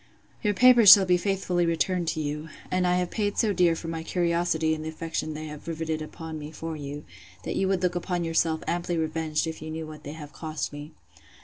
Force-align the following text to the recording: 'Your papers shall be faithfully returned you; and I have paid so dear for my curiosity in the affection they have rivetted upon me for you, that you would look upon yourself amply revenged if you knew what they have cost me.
'Your 0.41 0.55
papers 0.55 0.91
shall 0.91 1.05
be 1.05 1.15
faithfully 1.15 1.63
returned 1.67 2.15
you; 2.17 2.49
and 2.71 2.87
I 2.87 2.95
have 2.95 3.11
paid 3.11 3.37
so 3.37 3.53
dear 3.53 3.75
for 3.75 3.87
my 3.87 4.01
curiosity 4.01 4.73
in 4.73 4.81
the 4.81 4.89
affection 4.89 5.35
they 5.35 5.45
have 5.45 5.67
rivetted 5.67 6.01
upon 6.01 6.39
me 6.39 6.49
for 6.49 6.75
you, 6.75 7.05
that 7.43 7.55
you 7.55 7.67
would 7.67 7.83
look 7.83 7.93
upon 7.93 8.23
yourself 8.23 8.63
amply 8.65 8.97
revenged 8.97 9.45
if 9.45 9.61
you 9.61 9.69
knew 9.69 9.85
what 9.85 10.03
they 10.03 10.13
have 10.13 10.33
cost 10.33 10.73
me. 10.73 10.93